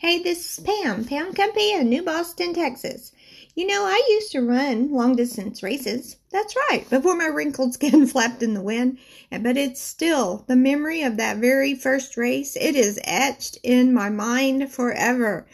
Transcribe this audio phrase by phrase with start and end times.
[0.00, 3.10] Hey, this is Pam, Pam Kumpe in New Boston, Texas.
[3.56, 6.18] You know, I used to run long distance races.
[6.30, 8.98] That's right, before my wrinkled skin flapped in the wind.
[9.32, 12.54] But it's still the memory of that very first race.
[12.54, 15.48] It is etched in my mind forever.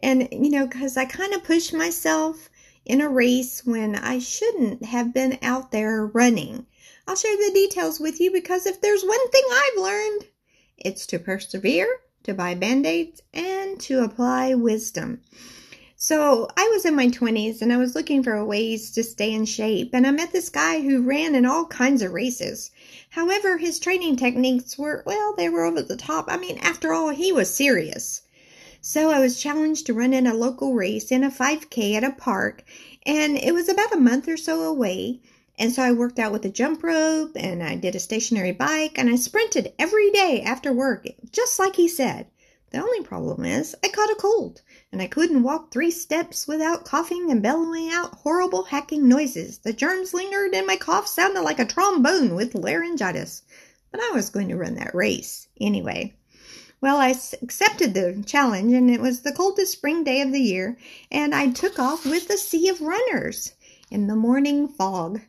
[0.00, 2.48] And, you know, because I kind of pushed myself
[2.84, 6.66] in a race when I shouldn't have been out there running.
[7.08, 10.26] I'll share the details with you because if there's one thing I've learned,
[10.76, 11.88] it's to persevere,
[12.24, 15.20] to buy band aids, and to apply wisdom.
[16.00, 19.44] So I was in my 20s and I was looking for ways to stay in
[19.46, 22.70] shape, and I met this guy who ran in all kinds of races.
[23.10, 26.26] However, his training techniques were, well, they were over the top.
[26.28, 28.22] I mean, after all, he was serious.
[28.80, 32.12] So I was challenged to run in a local race in a 5K at a
[32.12, 32.62] park,
[33.04, 35.20] and it was about a month or so away.
[35.60, 38.96] And so I worked out with a jump rope and I did a stationary bike
[38.96, 42.28] and I sprinted every day after work, just like he said.
[42.70, 46.84] The only problem is I caught a cold and I couldn't walk three steps without
[46.84, 49.58] coughing and bellowing out horrible hacking noises.
[49.58, 53.42] The germs lingered and my cough sounded like a trombone with laryngitis.
[53.90, 56.14] But I was going to run that race anyway.
[56.80, 60.78] Well, I accepted the challenge and it was the coldest spring day of the year
[61.10, 63.54] and I took off with a sea of runners
[63.90, 65.20] in the morning fog.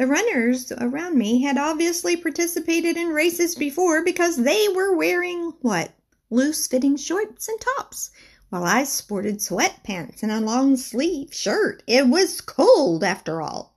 [0.00, 5.92] The runners around me had obviously participated in races before because they were wearing what?
[6.30, 8.10] Loose fitting shorts and tops,
[8.48, 11.82] while I sported sweatpants and a long sleeve shirt.
[11.86, 13.76] It was cold after all.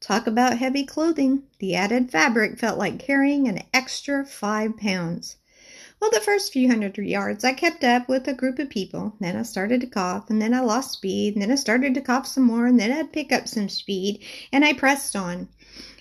[0.00, 1.44] Talk about heavy clothing.
[1.60, 5.36] The added fabric felt like carrying an extra five pounds.
[6.02, 9.14] Well, the first few hundred yards I kept up with a group of people.
[9.20, 12.00] Then I started to cough, and then I lost speed, and then I started to
[12.00, 15.48] cough some more, and then I'd pick up some speed, and I pressed on.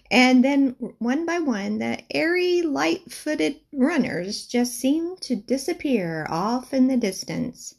[0.10, 6.74] And then one by one, the airy, light footed runners just seemed to disappear off
[6.74, 7.76] in the distance.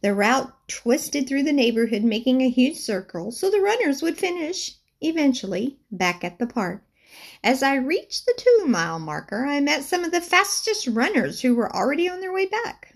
[0.00, 4.78] The route twisted through the neighborhood, making a huge circle, so the runners would finish,
[5.00, 6.82] eventually, back at the park.
[7.44, 11.54] As I reached the two mile marker, I met some of the fastest runners who
[11.54, 12.94] were already on their way back.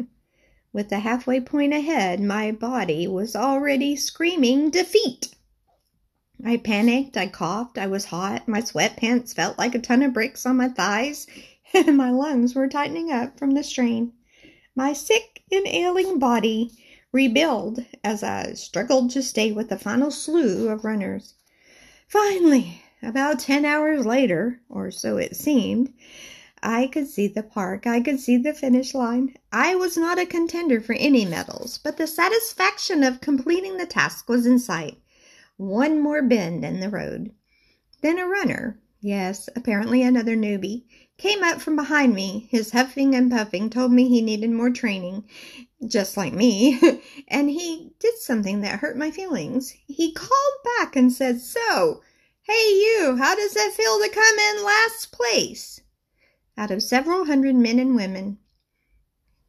[0.73, 5.35] With the halfway point ahead, my body was already screaming defeat.
[6.45, 10.45] I panicked, I coughed, I was hot, my sweatpants felt like a ton of bricks
[10.45, 11.27] on my thighs,
[11.75, 14.13] and my lungs were tightening up from the strain.
[14.75, 16.73] My sick and ailing body
[17.11, 21.35] rebuilt as I struggled to stay with the final slew of runners.
[22.07, 25.93] Finally, about ten hours later, or so it seemed,
[26.63, 27.87] I could see the park.
[27.87, 29.37] I could see the finish line.
[29.53, 34.29] I was not a contender for any medals, but the satisfaction of completing the task
[34.29, 34.99] was in sight.
[35.59, 37.33] One more bend in the road.
[38.01, 40.85] Then a runner, yes, apparently another newbie,
[41.19, 42.49] came up from behind me.
[42.51, 45.25] His huffing and puffing told me he needed more training,
[45.87, 46.81] just like me,
[47.29, 49.71] and he did something that hurt my feelings.
[49.87, 52.03] He called back and said, So,
[52.49, 55.81] Hey, you, how does it feel to come in last place?
[56.57, 58.39] Out of several hundred men and women,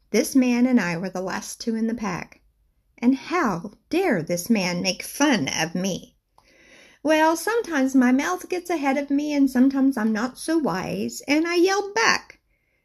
[0.09, 2.41] this man and I were the last two in the pack.
[2.97, 6.17] And how dare this man make fun of me?
[7.03, 11.47] Well, sometimes my mouth gets ahead of me, and sometimes I'm not so wise, and
[11.47, 12.39] I yelled back.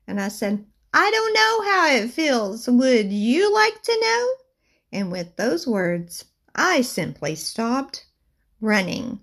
[0.06, 2.69] And I said, I don't know how it feels.
[2.69, 4.29] Would you like to know?
[4.93, 8.05] And with those words, I simply stopped
[8.61, 9.21] running.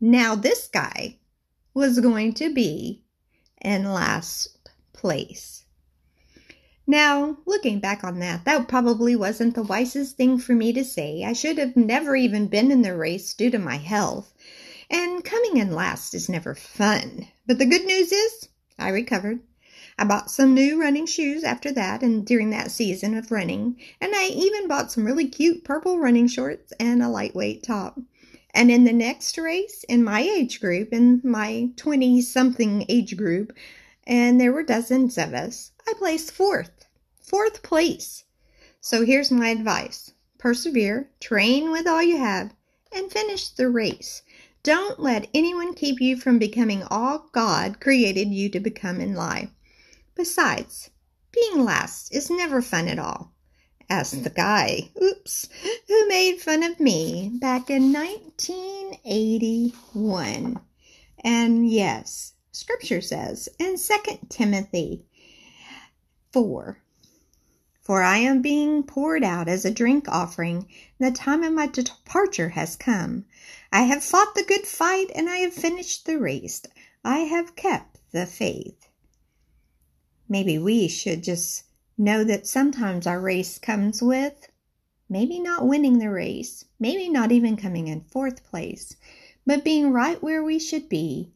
[0.00, 1.16] Now, this guy
[1.74, 3.02] was going to be
[3.60, 5.64] in last place.
[6.86, 11.24] Now, looking back on that, that probably wasn't the wisest thing for me to say.
[11.24, 14.32] I should have never even been in the race due to my health.
[14.88, 17.28] And coming in last is never fun.
[17.46, 18.48] But the good news is,
[18.78, 19.40] I recovered.
[19.98, 24.14] I bought some new running shoes after that and during that season of running, and
[24.14, 27.98] I even bought some really cute purple running shorts and a lightweight top.
[28.54, 33.52] And in the next race, in my age group, in my 20 something age group,
[34.06, 36.86] and there were dozens of us, I placed fourth.
[37.20, 38.24] Fourth place.
[38.80, 42.54] So here's my advice persevere, train with all you have,
[42.90, 44.22] and finish the race.
[44.62, 49.50] Don't let anyone keep you from becoming all God created you to become in life.
[50.14, 50.90] Besides,
[51.32, 53.34] being last is never fun at all
[53.90, 55.48] asked the guy, oops,
[55.86, 60.60] who made fun of me back in 1981.
[61.24, 63.94] And yes, scripture says in 2
[64.28, 65.06] Timothy
[66.32, 66.82] 4
[67.80, 70.68] For I am being poured out as a drink offering,
[70.98, 73.24] the time of my departure has come.
[73.72, 76.60] I have fought the good fight, and I have finished the race.
[77.02, 78.90] I have kept the faith.
[80.28, 81.64] Maybe we should just
[82.00, 84.48] Know that sometimes our race comes with
[85.08, 88.94] maybe not winning the race, maybe not even coming in fourth place,
[89.44, 91.32] but being right where we should be,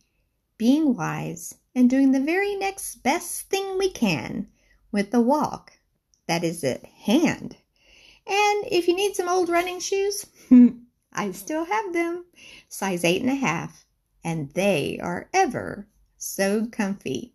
[0.59, 4.47] being wise, and doing the very next best thing we can
[4.93, 5.73] with the walk
[6.27, 7.57] that is at hand.
[8.25, 10.27] And if you need some old running shoes,
[11.13, 12.27] I still have them,
[12.69, 13.85] size eight and a half,
[14.23, 17.35] and they are ever so comfy.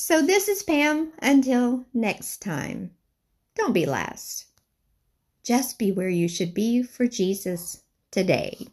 [0.00, 1.10] So this is Pam.
[1.20, 2.92] Until next time,
[3.56, 4.46] don't be last.
[5.42, 8.68] Just be where you should be for Jesus today.